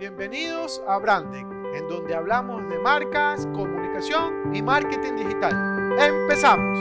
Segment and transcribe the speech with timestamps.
[0.00, 5.52] Bienvenidos a Branding, en donde hablamos de marcas, comunicación y marketing digital.
[5.98, 6.78] ¡Empezamos!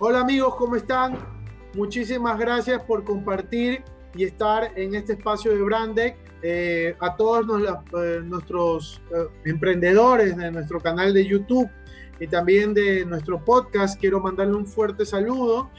[0.00, 1.18] Hola amigos, ¿cómo están?
[1.74, 6.16] Muchísimas gracias por compartir y estar en este espacio de Brandec.
[6.46, 7.46] Eh, a todos
[7.98, 11.70] eh, nuestros eh, emprendedores de nuestro canal de YouTube
[12.20, 15.70] y también de nuestro podcast, quiero mandarle un fuerte saludo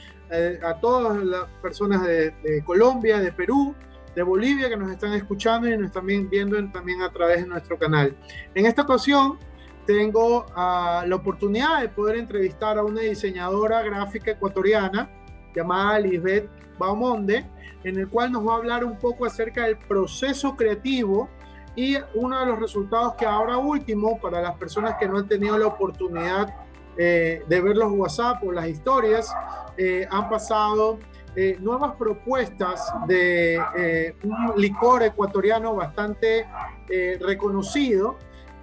[0.64, 2.34] a todas las personas de,
[2.66, 3.76] Colombia, de Perú,
[4.16, 7.78] de Bolivia que nos están escuchando y nos están viendo también a través de nuestro
[7.78, 8.18] canal.
[8.56, 9.38] En esta ocasión
[9.86, 15.10] tengo ah, la oportunidad de poder entrevistar a una diseñadora gráfica ecuatoriana
[15.56, 17.46] llamada Lisbeth Baumonde,
[17.84, 21.30] en el cual nos va a hablar un poco acerca del proceso creativo
[21.76, 25.58] y uno de los resultados que ahora último, para las personas que no han tenido
[25.58, 26.54] la oportunidad
[26.98, 29.34] eh, de ver los WhatsApp o las historias,
[29.78, 31.00] eh, han pasado
[31.36, 36.48] eh, nuevas propuestas de un licor ecuatoriano bastante
[37.20, 38.18] reconocido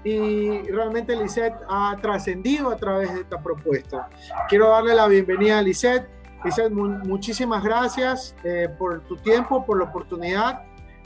[0.05, 4.09] y realmente Lisette ha trascendido a través de esta propuesta.
[4.49, 6.09] Quiero darle la bienvenida a Lisette.
[6.45, 10.63] Lisette, muchísimas gracias eh, por tu tiempo, por la oportunidad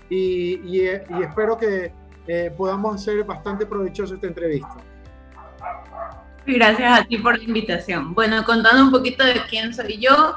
[0.09, 0.89] y, y,
[1.23, 1.93] espero que
[2.27, 4.77] eh, podamos hacer bastante provechosa esta entrevista.
[6.47, 8.15] Gracias a ti por la invitación.
[8.15, 10.35] Bueno, contando un poquito de quién soy yo,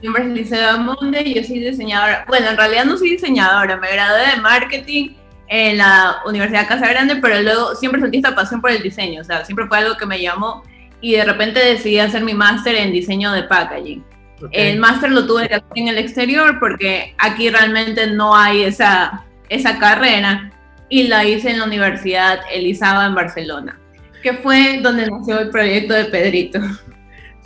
[0.00, 2.24] mi nombre es Lisette Monde, yo soy diseñadora.
[2.26, 5.10] Bueno, en realidad no soy diseñadora, me gradué de marketing
[5.48, 9.24] en la Universidad Casa Grande, pero luego siempre sentí esta pasión por el diseño, o
[9.24, 10.62] sea, siempre fue algo que me llamó
[11.02, 14.02] y de repente decidí hacer mi máster en diseño de packaging.
[14.50, 19.24] El máster lo tuve que hacer en el exterior porque aquí realmente no hay esa,
[19.48, 20.50] esa carrera
[20.88, 23.78] y la hice en la Universidad Elizaba en Barcelona,
[24.22, 26.60] que fue donde nació el proyecto de Pedrito.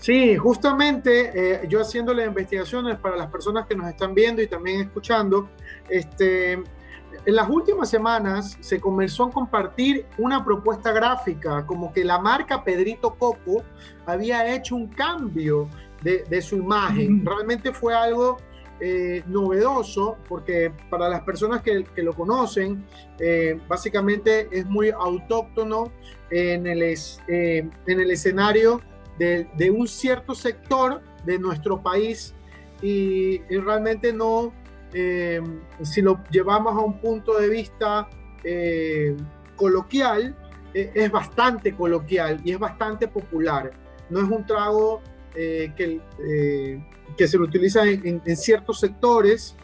[0.00, 4.46] Sí, justamente eh, yo haciendo las investigaciones para las personas que nos están viendo y
[4.46, 5.48] también escuchando,
[5.88, 12.18] este, en las últimas semanas se comenzó a compartir una propuesta gráfica, como que la
[12.18, 13.64] marca Pedrito Coco
[14.06, 15.68] había hecho un cambio
[16.06, 17.24] de, su imagen.
[17.24, 18.36] Realmente fue algo
[18.80, 22.84] eh, novedoso porque para las personas que, lo conocen,
[23.18, 25.92] eh, básicamente es muy autóctono
[26.30, 28.80] en el, eh, en el escenario
[29.18, 32.34] de, un cierto sector de nuestro país
[32.82, 34.52] y, realmente no,
[35.82, 38.08] si lo llevamos a un punto de vista
[39.56, 40.36] coloquial,
[40.74, 43.72] es bastante coloquial y es bastante popular.
[44.10, 45.02] No es un trago
[45.36, 46.80] eh, que, eh,
[47.16, 49.54] que, se lo utiliza en, ciertos sectores,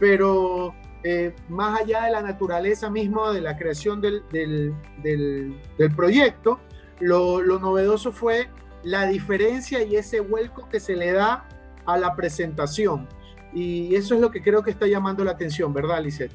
[0.00, 0.74] pero
[1.04, 5.54] eh, más allá de la naturaleza misma de la creación del, del,
[5.94, 6.60] proyecto,
[7.00, 8.48] lo, lo, novedoso fue
[8.82, 11.46] la diferencia y ese vuelco que se le da
[11.84, 13.06] a la presentación.
[13.52, 16.32] Y eso es lo que creo que está llamando la atención, ¿verdad, Lisette?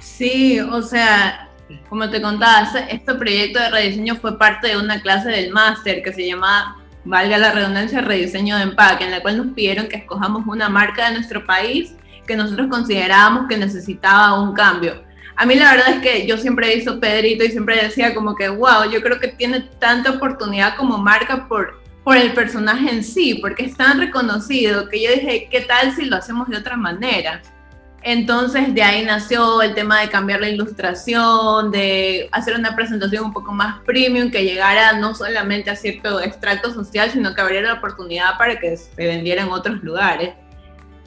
[0.00, 1.50] Sí, o sea,
[1.88, 6.12] como te contaba, este proyecto de rediseño fue parte de una clase del máster que
[6.12, 10.46] se llama valga la redundancia, rediseño de empaque, en la cual nos pidieron que escojamos
[10.46, 11.94] una marca de nuestro país
[12.26, 15.04] que nosotros considerábamos que necesitaba un cambio.
[15.36, 18.34] A mí la verdad es que yo siempre he visto Pedrito y siempre decía como
[18.34, 23.04] que, wow, yo creo que tiene tanta oportunidad como marca por, por el personaje en
[23.04, 26.76] sí, porque es tan reconocido que yo dije, ¿qué tal si lo hacemos de otra
[26.76, 27.42] manera?
[28.08, 33.32] Entonces de ahí nació el tema de cambiar la ilustración, de hacer una presentación un
[33.32, 37.78] poco más premium, que llegara no solamente a cierto extracto social, sino que abriera la
[37.78, 40.34] oportunidad para que se vendiera en otros lugares.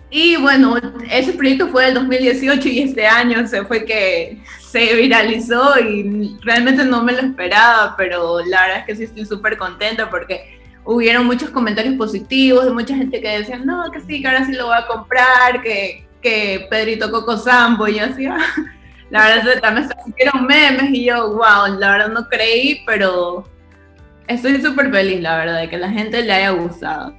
[0.09, 0.75] Y bueno,
[1.09, 6.83] ese proyecto fue del 2018 y este año se fue que se viralizó y realmente
[6.83, 11.25] no me lo esperaba, pero la verdad es que sí estoy súper contenta porque hubieron
[11.25, 14.65] muchos comentarios positivos de mucha gente que decía, no, que sí, que ahora sí lo
[14.65, 18.37] voy a comprar, que, que Pedrito Coco Sambo, y yo hacía,
[19.09, 23.43] la verdad también se memes y yo, wow, la verdad no creí, pero
[24.27, 27.15] estoy súper feliz, la verdad, de que la gente le haya gustado.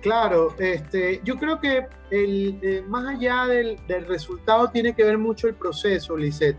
[0.00, 5.16] Claro, este, yo creo que el, eh, más allá del, del, resultado tiene que ver
[5.16, 6.58] mucho el proceso, Lisette.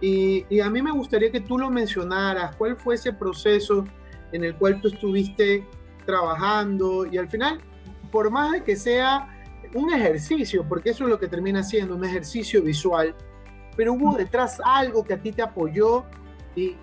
[0.00, 3.84] Y, y, a mí me gustaría que tú lo mencionaras, cuál fue ese proceso
[4.32, 5.64] en el cual tú estuviste
[6.06, 7.60] trabajando y al final,
[8.10, 9.28] por más de que sea
[9.74, 13.14] un ejercicio, porque eso es lo que termina siendo, un ejercicio visual,
[13.76, 16.04] pero hubo detrás algo que a ti te apoyó
[16.56, 16.74] y,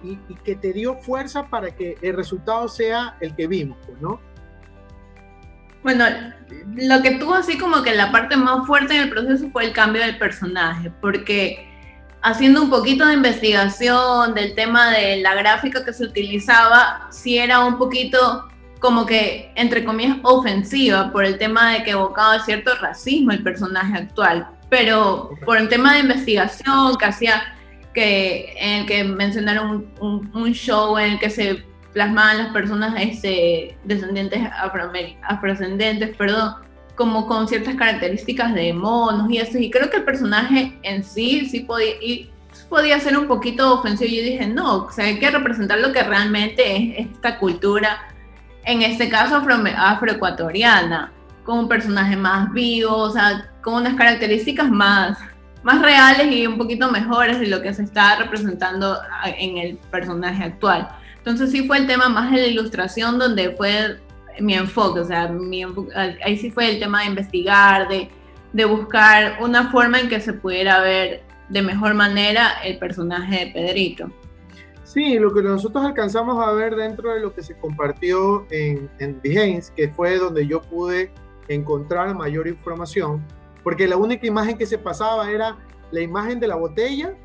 [0.43, 4.19] que te dio fuerza para que el resultado sea el que vimos, pues, ¿no?
[5.83, 6.05] Bueno,
[6.75, 9.73] lo que tuvo así como que la parte más fuerte en el proceso fue el
[9.73, 11.67] cambio del personaje, porque
[12.21, 17.63] haciendo un poquito de investigación del tema de la gráfica que se utilizaba, sí era
[17.63, 18.49] un poquito
[18.79, 23.97] como que, entre comillas, ofensiva por el tema de que evocaba cierto racismo el personaje
[23.97, 27.55] actual, pero por el tema de investigación que hacía,
[27.93, 31.63] que, en el que mencionaron un, show en el que se
[31.93, 34.41] plasmaban las personas este, descendientes
[35.23, 36.55] afrodescendientes, perdón,
[36.95, 41.47] como con ciertas características de monos y eso, y creo que el personaje en sí
[41.49, 42.29] sí podía, y
[42.69, 46.03] podía ser un poquito ofensivo, yo dije, no, o sea, hay que representar lo que
[46.03, 47.99] realmente es esta cultura,
[48.67, 51.11] en este caso afro, afroecuatoriana,
[51.43, 55.17] con un personaje más vivo, o sea, con unas características más,
[55.63, 60.43] más reales y un poquito mejores de lo que se está representando en el personaje
[60.43, 60.89] actual.
[61.17, 63.99] Entonces sí fue el tema más de la ilustración donde fue
[64.39, 65.31] mi enfoque, o sea,
[66.23, 68.09] ahí sí fue el tema de investigar, de,
[68.51, 73.51] de buscar una forma en que se pudiera ver de mejor manera el personaje de
[73.51, 74.11] Pedrito.
[74.87, 79.19] Sí, lo que nosotros alcanzamos a ver dentro de lo que se compartió en, en
[79.21, 81.11] Behance, que fue donde yo pude
[81.49, 83.21] encontrar mayor información,
[83.65, 85.57] porque la única imagen que se pasaba era
[85.91, 87.17] la imagen de la botella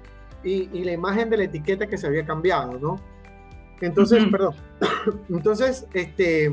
[0.42, 2.96] y, y la imagen de la etiqueta que se había cambiado, ¿no?
[3.80, 4.56] Entonces, perdón,
[5.28, 6.52] entonces, este,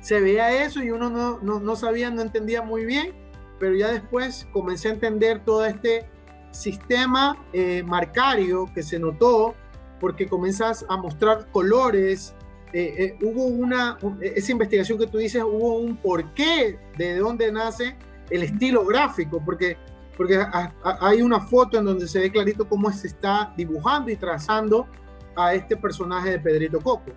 [0.00, 3.14] se veía eso y uno no, no, no, sabía, no entendía muy bien,
[3.58, 6.08] pero ya después comencé a entender todo este
[6.52, 9.56] sistema eh, marcario que se notó
[10.00, 12.34] porque comenzas a mostrar colores.
[12.72, 17.96] Eh, eh, hubo una, esa investigación que tú dices, hubo un porqué de dónde nace
[18.30, 19.78] el estilo gráfico, porque,
[20.16, 20.38] porque
[20.82, 24.86] hay una foto en donde se ve clarito cómo se está dibujando y trazando
[25.34, 27.12] a este personaje de Pedrito Coco.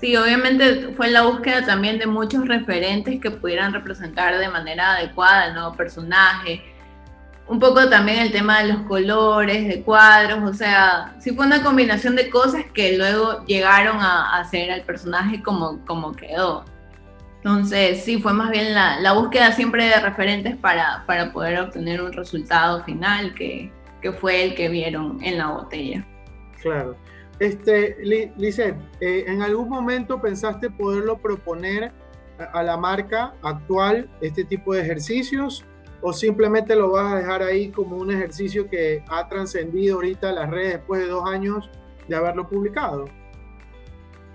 [0.00, 5.46] Sí, obviamente fue la búsqueda también de muchos referentes que pudieran representar de manera adecuada
[5.46, 6.62] el nuevo personaje.
[7.46, 11.62] Un poco también el tema de los colores, de cuadros, o sea, sí fue una
[11.62, 16.64] combinación de cosas que luego llegaron a, hacer al personaje como, como quedó.
[17.36, 22.00] Entonces, sí, fue más bien la, la búsqueda siempre de referentes para, para, poder obtener
[22.00, 23.70] un resultado final que,
[24.00, 26.06] que fue el que vieron en la botella.
[26.62, 26.96] Claro.
[27.40, 27.96] Este,
[28.36, 31.92] Lizeth, eh, ¿en algún momento pensaste poderlo proponer
[32.52, 35.64] a, la marca actual este tipo de ejercicios?
[36.06, 40.50] ¿O simplemente lo vas a dejar ahí como un ejercicio que ha trascendido ahorita las
[40.50, 41.70] redes después de dos años
[42.06, 43.06] de haberlo publicado?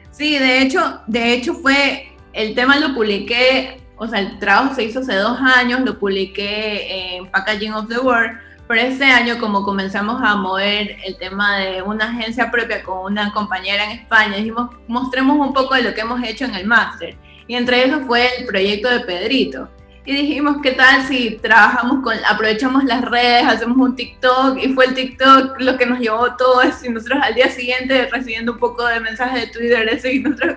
[0.10, 4.86] Sí, de hecho, de hecho fue, el tema lo publiqué, o sea, el trabajo se
[4.86, 9.62] hizo hace dos años, lo publiqué en Packaging of the World, pero este año, como
[9.62, 14.72] comenzamos a mover el tema de una agencia propia con una compañera en España, dijimos,
[14.88, 17.16] mostremos un poco de lo que hemos hecho en el máster.
[17.46, 19.70] Y entre eso fue el proyecto de Pedrito.
[20.10, 24.58] Y dijimos, ¿qué tal si trabajamos con, aprovechamos las redes, hacemos un TikTok?
[24.58, 26.64] Y fue el TikTok lo que nos llevó todo.
[26.64, 30.56] Y nosotros al día siguiente recibiendo un poco de mensajes de Twitter, eso, y nosotros,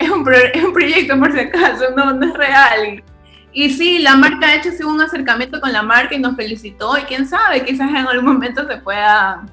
[0.00, 3.04] es un, es un proyecto por si acaso, no, no es real.
[3.52, 6.98] Y sí, la marca ha hecho sí, un acercamiento con la marca y nos felicitó
[6.98, 9.46] y quién sabe, quizás en algún momento se pueda,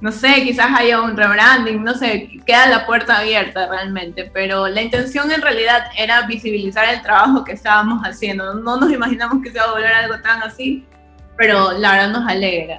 [0.00, 4.82] no sé, quizás haya un rebranding, no sé, queda la puerta abierta realmente, pero la
[4.82, 8.54] intención en realidad era visibilizar el trabajo que estábamos haciendo.
[8.54, 10.86] No nos imaginamos que se va a volver algo tan así,
[11.36, 12.78] pero la verdad nos alegra.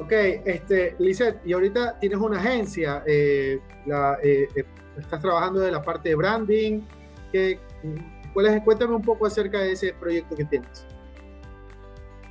[0.00, 4.64] Ok, este, Lizeth, y ahorita tienes una agencia, eh, la, eh, eh,
[4.98, 6.80] estás trabajando de la parte de branding,
[7.30, 7.60] ¿qué,
[8.64, 10.84] cuéntame un poco acerca de ese proyecto que tienes.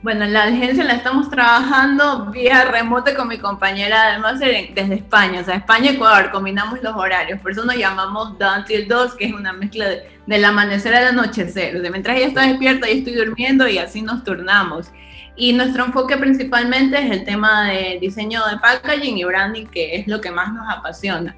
[0.03, 5.45] Bueno, la agencia la estamos trabajando vía remota con mi compañera además desde España, o
[5.45, 9.87] sea, España-Ecuador, combinamos los horarios, por eso nos llamamos Until 2, que es una mezcla
[9.87, 13.77] de, del amanecer al anochecer, o sea, mientras ella está despierta, yo estoy durmiendo y
[13.77, 14.91] así nos turnamos.
[15.37, 20.07] Y nuestro enfoque principalmente es el tema de diseño de packaging y branding, que es
[20.07, 21.33] lo que más nos apasiona.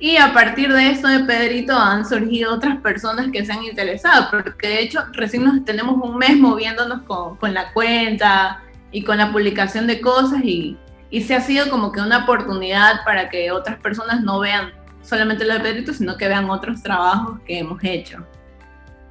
[0.00, 4.28] Y a partir de esto de Pedrito han surgido otras personas que se han interesado,
[4.30, 8.62] porque de hecho recién nos tenemos un mes moviéndonos con, con la cuenta
[8.92, 10.78] y con la publicación de cosas y,
[11.10, 15.44] y, se ha sido como que una oportunidad para que otras personas no vean solamente
[15.44, 18.24] lo de Pedrito, sino que vean otros trabajos que hemos hecho.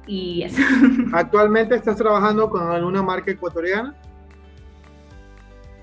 [0.06, 0.62] Y eso.
[1.12, 3.94] ¿Actualmente estás trabajando con alguna marca ecuatoriana?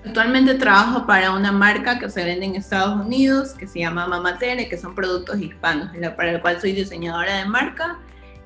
[0.06, 4.68] Actualmente trabajo para una marca que se vende en Estados Unidos, que se llama Mamatere,
[4.68, 7.98] que son productos hispanos, para el cual soy diseñadora de marca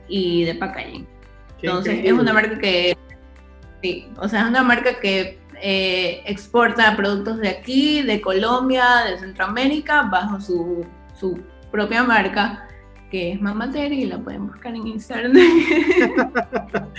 [0.09, 1.07] y de packaging.
[1.61, 2.97] Entonces, es una marca que,
[3.83, 9.19] sí, o sea, es una marca que eh, exporta productos de aquí, de Colombia, de
[9.19, 11.41] Centroamérica, bajo su, su
[11.71, 12.67] propia marca
[13.11, 15.33] que es Mamatera y la pueden buscar en Instagram.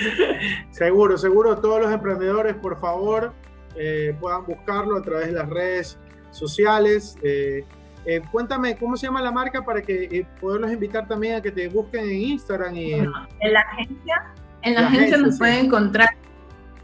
[0.71, 3.33] seguro, seguro, todos los emprendedores, por favor,
[3.75, 5.97] eh, puedan buscarlo a través de las redes
[6.31, 7.17] sociales.
[7.23, 7.63] Eh,
[8.05, 11.67] eh, cuéntame, ¿cómo se llama la marca para que poderlos invitar también a que te
[11.67, 12.75] busquen en Instagram?
[12.75, 16.09] Y en la agencia, en la, agencia, nos pueden encontrar.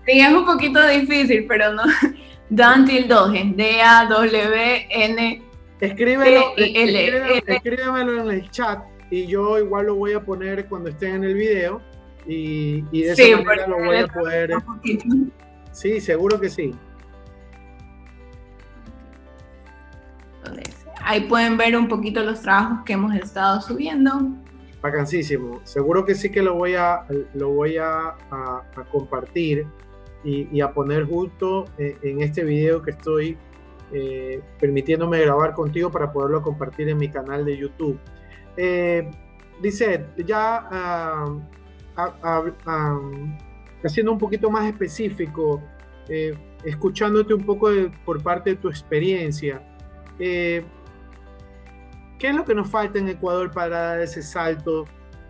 [0.05, 1.83] Sí, es un poquito difícil, pero no.
[2.49, 5.41] Dantil Doge, D-A-W-N.
[5.79, 8.79] Escríbelo, escríbemelo en el chat
[9.11, 11.81] y yo igual lo voy a poner cuando esté en el video
[12.25, 14.51] y, de esa manera lo voy a poder.
[15.77, 16.73] Sí, seguro que sí.
[21.03, 24.11] Ahí pueden ver un poquito los trabajos que hemos estado subiendo.
[24.81, 25.61] Bacanísimo.
[25.65, 27.05] Seguro que sí que lo voy a,
[27.35, 28.15] lo voy a,
[28.91, 29.67] compartir
[30.23, 33.37] y, a poner justo en este video que estoy
[33.93, 37.99] eh, permitiéndome grabar contigo para poderlo compartir en mi canal de YouTube.
[38.57, 39.11] Eh,
[39.61, 41.29] dice, ya
[41.95, 42.07] uh,
[43.83, 45.61] haciendo un poquito más específico,
[46.09, 47.69] eh, escuchándote un poco
[48.05, 49.61] por parte de tu experiencia,
[50.19, 50.63] eh,
[52.17, 54.85] ¿qué es lo que nos falta en Ecuador para dar ese salto,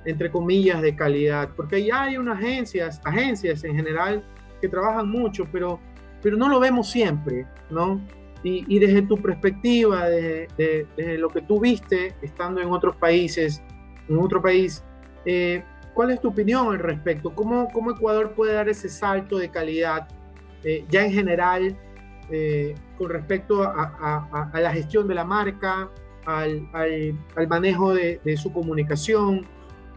[0.05, 1.49] entre comillas, de calidad?
[1.55, 4.23] Porque ya hay unas agencias, agencias en general,
[4.61, 5.79] que trabajan mucho, pero,
[6.21, 8.01] pero no lo vemos siempre, ¿no?
[8.43, 13.61] Y, desde tu perspectiva, desde, lo que tú viste estando en otros países,
[14.07, 14.85] en otro país,
[15.25, 15.65] eh,
[15.97, 17.33] ¿cuál es tu opinión al respecto?
[17.33, 20.07] ¿Cómo, ¿Cómo, Ecuador puede dar ese salto de calidad
[20.63, 21.75] eh, ya en general
[22.29, 25.89] eh, con respecto a, la gestión de la marca,
[26.27, 26.69] al,
[27.49, 29.47] manejo de, su comunicación?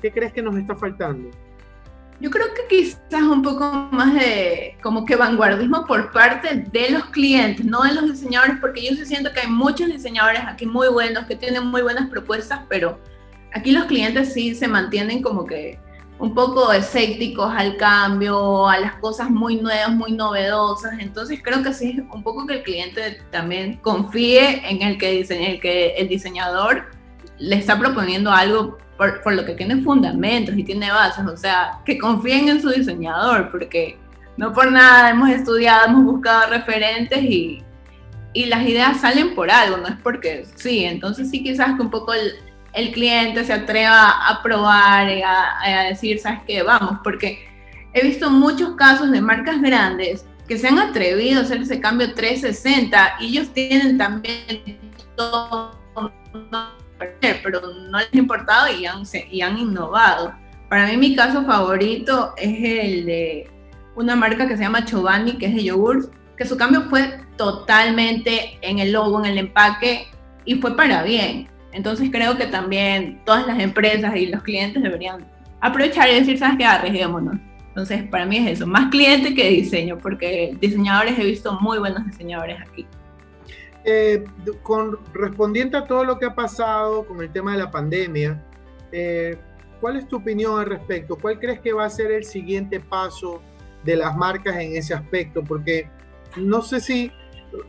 [0.01, 1.29] ¿Qué crees que nos está faltando?
[2.19, 7.05] Yo creo que quizás un poco más de como que vanguardismo por parte de los
[7.11, 11.27] clientes, no de los diseñadores, porque yo siento que hay muchos diseñadores aquí muy buenos
[11.27, 12.99] que tienen muy buenas propuestas, pero
[13.53, 15.79] aquí los clientes sí se mantienen como que
[16.21, 20.93] un poco escépticos al cambio, a las cosas muy nuevas, muy novedosas.
[20.99, 26.09] Entonces creo que sí, un poco que el cliente también confíe en el que, el,
[26.09, 26.85] diseñador
[27.39, 31.97] le está proponiendo algo por, lo que tiene fundamentos y tiene bases, o sea, que
[31.97, 33.99] confíen en su diseñador, porque
[34.37, 37.65] no por nada hemos estudiado, hemos buscado referentes y,
[38.35, 41.91] y las ideas salen por algo, no es porque sí, entonces sí quizás que un
[41.91, 42.35] poco el,
[42.73, 46.63] el cliente se atreva a probar y a, a, decir, ¿sabes qué?
[46.63, 47.49] Vamos, porque
[47.93, 52.15] he visto muchos casos de marcas grandes que se han atrevido a hacer ese cambio
[52.15, 54.79] 360 y ellos tienen también
[55.17, 55.81] todo
[57.21, 60.35] pero no les ha importado y han, y han innovado.
[60.69, 63.51] Para mí mi caso favorito es el de
[63.97, 68.59] una marca que se llama Chobani, que es de yogur, que su cambio fue totalmente
[68.63, 70.09] en el logo, en el empaque
[70.45, 71.49] y fue para bien.
[71.73, 75.25] Entonces creo que también todas las empresas y los clientes deberían
[75.61, 76.65] aprovechar y decir, ¿sabes qué?
[76.65, 77.37] Arriesguémonos.
[77.69, 82.05] Entonces para mí es eso, más cliente que diseño, porque diseñadores he visto muy buenos
[82.07, 82.87] diseñadores aquí.
[83.85, 84.25] Eh,
[84.63, 88.43] con, respondiente a todo lo que ha pasado con el tema de la pandemia,
[88.93, 89.39] eh,
[89.81, 91.17] ¿cuál es tu opinión al respecto?
[91.17, 93.41] ¿Cuál crees que va a ser el siguiente paso
[93.85, 95.43] de las marcas en ese aspecto?
[95.43, 95.89] Porque
[96.37, 97.13] no sé si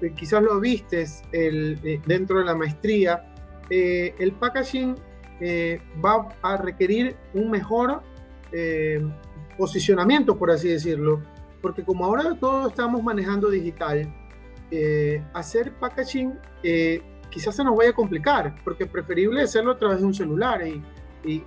[0.02, 3.24] eh, quizás lo vistes el, dentro de la maestría,
[3.72, 4.96] el packaging
[6.04, 8.04] va a requerir un mejor
[9.58, 11.22] posicionamiento, por así decirlo,
[11.62, 14.12] porque como ahora todo estamos manejando digital,
[14.72, 19.78] eh, hacer packaging eh, quizás se nos vaya a complicar, porque es preferible hacerlo a
[19.78, 20.84] través de un celular y,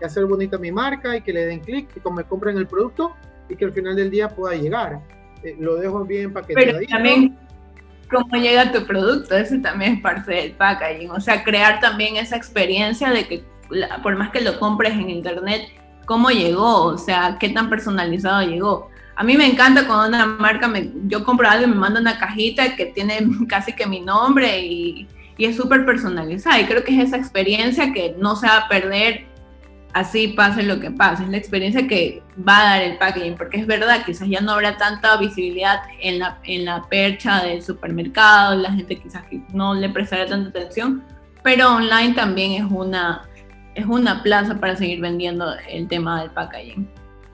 [0.04, 3.16] hacer bonita mi marca y que le den clic y que me compren el producto
[3.48, 5.00] y que al final del día pueda llegar.
[5.42, 6.78] Eh, lo dejo bien paquetado.
[6.78, 7.36] Pero también
[8.10, 11.10] cómo llega tu producto, eso también es parte del packaging.
[11.10, 13.44] O sea, crear también esa experiencia de que
[14.02, 15.68] por más que lo compres en internet,
[16.06, 18.90] cómo llegó, o sea, qué tan personalizado llegó.
[19.16, 22.18] A mí me encanta cuando una marca, me, yo compro algo y me manda una
[22.18, 26.60] cajita que tiene casi que mi nombre y, y es súper personalizada.
[26.60, 29.26] Y creo que es esa experiencia que no se va a perder
[29.94, 31.22] así pase lo que pase.
[31.22, 34.52] Es la experiencia que va a dar el packaging, porque es verdad, quizás ya no
[34.52, 39.88] habrá tanta visibilidad en la, en la percha del supermercado, la gente quizás no le
[39.88, 41.02] prestará tanta atención,
[41.42, 43.28] pero online también es una,
[43.74, 46.88] es una plaza para seguir vendiendo el tema del packaging.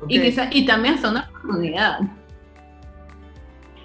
[0.09, 2.01] Y, y también son una oportunidad.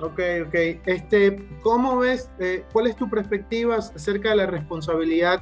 [0.01, 0.55] Ok, ok.
[0.85, 5.41] Este, ¿Cómo ves, eh, cuál es tu perspectiva acerca de la responsabilidad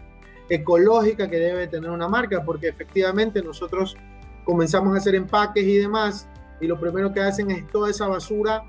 [0.50, 2.44] ecológica que debe tener una marca?
[2.44, 3.96] Porque efectivamente nosotros
[4.44, 6.28] comenzamos a hacer empaques y demás,
[6.60, 8.64] y lo primero que hacen es toda esa basura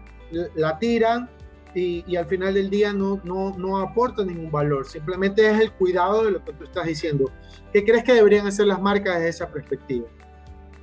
[0.54, 1.28] la tiran
[1.75, 6.25] y, al final del día no, no, no aporta ningún valor, simplemente es el cuidado
[6.25, 7.31] de lo que tú estás diciendo.
[7.73, 10.07] ¿Qué crees que deberían hacer las marcas desde esa perspectiva?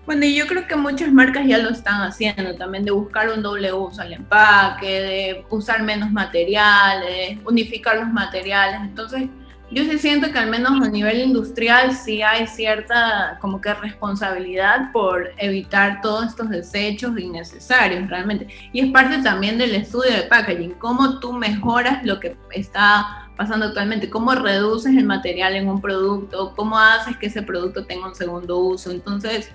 [0.06, 3.42] Bueno, y yo creo que muchas marcas ya lo están haciendo, también de buscar un
[3.42, 8.82] doble uso al empaque, de usar menos materiales, unificar los materiales.
[8.82, 9.30] Entonces,
[9.72, 14.92] yo sí siento que al menos a nivel industrial sí hay cierta como que responsabilidad
[14.92, 18.48] por evitar todos estos desechos innecesarios realmente.
[18.74, 23.68] Y es parte también del estudio de packaging, cómo tú mejoras lo que está pasando
[23.68, 28.16] actualmente, cómo reduces el material en un producto, cómo haces que ese producto tenga un
[28.16, 28.92] segundo uso.
[28.92, 29.52] Entonces,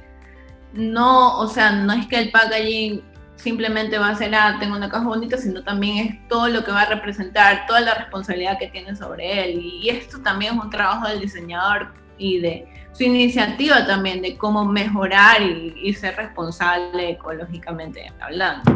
[0.73, 3.03] no, o sea, no es que el packaging
[3.37, 6.73] simplemente va a ser, ah, tengo una caja bonita, sino también es todo lo que
[6.73, 9.61] va a representar, toda la responsabilidad que tiene sobre él.
[9.61, 14.65] Y esto también es un trabajo del diseñador y de su iniciativa también de cómo
[14.65, 18.71] mejorar y, ser responsable ecológicamente hablando.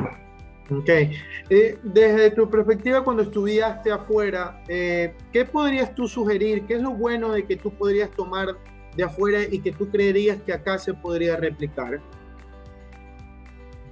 [0.71, 0.89] Ok.
[0.89, 6.65] Eh, desde tu perspectiva, cuando estudiaste afuera, eh, ¿qué podrías tú sugerir?
[6.67, 8.57] ¿Qué es lo bueno de que tú podrías tomar
[8.95, 12.01] de afuera y que tú creerías que acá se podría replicar?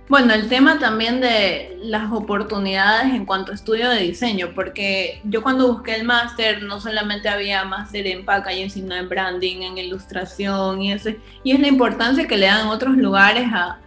[0.09, 5.43] Bueno, el tema también de las oportunidades en cuanto a estudio de diseño, porque yo
[5.43, 10.81] cuando busqué el máster no solamente había máster en packaging, sino en branding, en ilustración
[10.81, 11.11] y eso,
[11.45, 13.81] y es la importancia que le dan otros lugares a,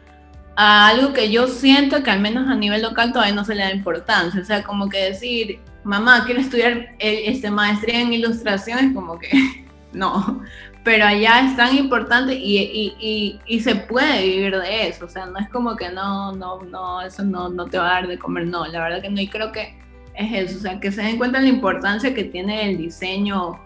[0.55, 3.63] a algo que yo siento que al menos a nivel local todavía no se le
[3.63, 8.77] da importancia, o sea, como que decir, mamá, quiero estudiar eh, este, maestría en ilustración,
[8.77, 9.31] es como que
[9.91, 10.43] no,
[10.83, 12.57] pero allá es tan importante y,
[12.99, 16.61] y, y, se puede vivir de eso, o sea, no es como que no, no,
[16.63, 19.21] no, eso no, no te va a dar de comer, no, la verdad que no,
[19.21, 19.75] y creo que
[20.15, 23.59] es eso, o sea, que se den cuenta la importancia que tiene el diseño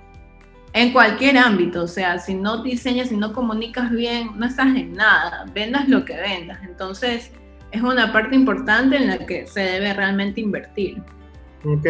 [0.73, 4.93] en cualquier ámbito, o sea, si no diseñas, si no comunicas bien, no estás en
[4.93, 7.31] nada, vendas lo que vendas, entonces
[7.71, 11.01] es una parte importante en la que se debe realmente invertir.
[11.65, 11.87] Ok.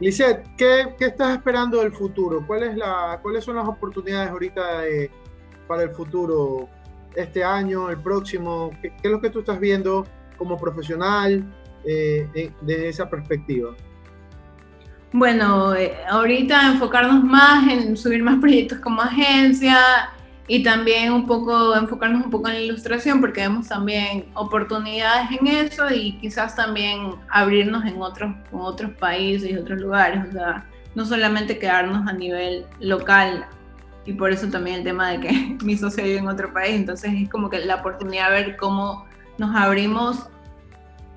[0.00, 2.44] Lisette, ¿qué, ¿qué, estás esperando del futuro?
[2.46, 4.62] ¿Cuál la, ¿Cuáles son las oportunidades ahorita
[5.66, 6.68] para el futuro?
[7.14, 10.06] Este año, el próximo, ¿qué, es lo que tú estás viendo
[10.36, 11.42] como profesional
[11.84, 13.74] eh, desde esa perspectiva?
[15.12, 19.78] Bueno, eh, ahorita enfocarnos más en subir más proyectos como agencia,
[20.48, 25.46] y también un poco enfocarnos un poco en la ilustración porque vemos también oportunidades en
[25.48, 30.66] eso y quizás también abrirnos en otros, en otros países y otros lugares, o sea,
[30.94, 33.46] no solamente quedarnos a nivel local
[34.04, 37.12] y por eso también el tema de que mi socio vive en otro país, entonces
[37.12, 39.04] es como que la oportunidad de ver cómo
[39.38, 40.28] nos abrimos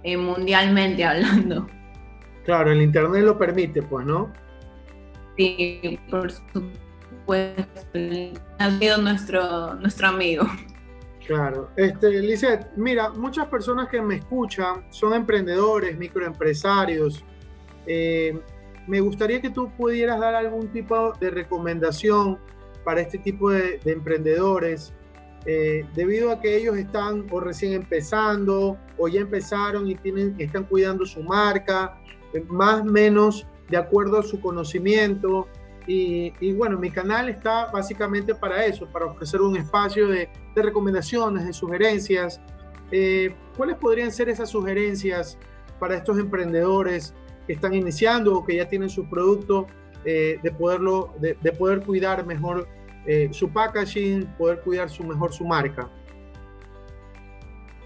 [0.04, 1.68] eh, mundialmente hablando.
[2.46, 4.32] Claro, el Internet lo permite, pues, ¿no?
[5.38, 6.89] Sí, por supuesto
[7.30, 7.52] pues
[8.58, 10.48] ha sido nuestro, nuestro amigo.
[11.28, 17.24] Claro, este, Lizeth, mira, muchas personas que me escuchan son emprendedores, microempresarios.
[17.86, 18.36] Eh,
[18.88, 22.40] me gustaría que tú pudieras dar algún tipo de recomendación
[22.84, 24.92] para este tipo de, emprendedores,
[25.46, 30.64] eh, debido a que ellos están o recién empezando o ya empezaron y tienen, están
[30.64, 32.02] cuidando su marca,
[32.34, 35.48] eh, más o menos de acuerdo a su conocimiento,
[35.92, 41.52] y, bueno, mi canal está básicamente para eso, para ofrecer un espacio de, recomendaciones, de
[41.52, 42.40] sugerencias.
[42.92, 45.40] Eh, ¿Cuáles podrían ser esas sugerencias
[45.80, 47.16] para estos emprendedores
[47.48, 49.66] que están iniciando o que ya tienen su producto,
[50.06, 52.68] eh, de, poderlo, de, poder cuidar mejor
[53.08, 55.90] eh, su packaging, poder cuidar su, mejor su marca?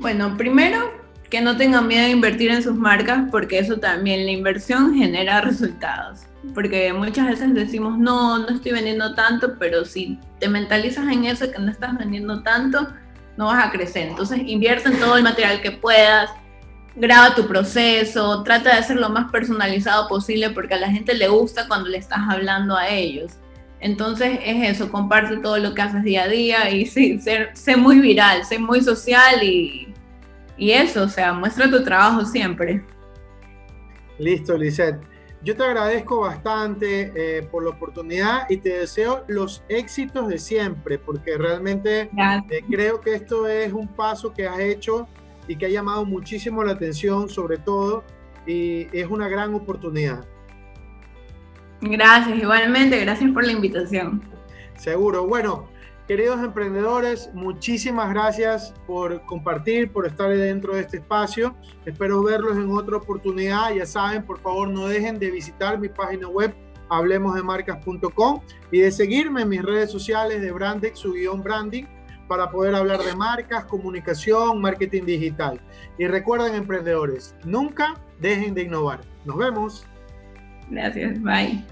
[0.02, 1.03] Bueno, primero
[1.34, 5.42] que no tengan miedo de invertir en sus marcas porque eso también, la inversión genera
[5.42, 6.20] resultados
[6.54, 11.50] porque muchas veces decimos, no, no estoy vendiendo tanto, pero si te mentalizas en eso,
[11.52, 12.88] que no estás vendiendo tanto,
[13.36, 14.10] no vas a crecer.
[14.10, 16.30] Entonces invierte en todo el material que puedas,
[16.96, 21.30] graba tu proceso, trata de hacer lo más personalizado posible porque a la gente le
[21.30, 23.32] gusta cuando le estás hablando a ellos.
[23.80, 28.00] Entonces es eso, comparte todo lo que haces día a día y sí, sé, muy
[28.00, 29.93] viral, sé muy social y,
[30.58, 32.84] y eso, o sea, muestra tu trabajo siempre.
[34.20, 35.02] Listo, Lisette.
[35.44, 40.98] Yo te agradezco bastante eh, por la oportunidad y te deseo los éxitos de siempre,
[40.98, 42.10] porque realmente
[42.50, 45.06] eh, creo que esto es un paso que has hecho
[45.48, 48.06] y que ha llamado muchísimo la atención, sobre todo,
[48.48, 50.24] y es una gran oportunidad.
[51.82, 54.22] Gracias, igualmente, gracias por la invitación.
[54.78, 55.28] Seguro.
[55.28, 55.68] Bueno,
[56.08, 61.56] Queridos emprendedores, muchísimas gracias por compartir, por estar dentro de este espacio.
[61.86, 63.74] Espero verlos en otra oportunidad.
[63.74, 66.54] Ya saben, por favor, no dejen de visitar mi página web
[66.90, 71.86] hablemosdemarcas.com y de seguirme en mis redes sociales de Brandex, su guion branding,
[72.28, 75.62] para poder hablar de marcas, comunicación, marketing digital.
[75.98, 79.02] Y recuerden, emprendedores, nunca dejen de innovar.
[79.24, 79.86] Nos vemos.
[80.70, 81.64] Gracias, bye.